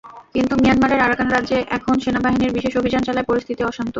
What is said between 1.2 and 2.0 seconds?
রাজ্যে এখন